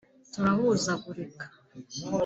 [0.33, 1.45] turahuzagurika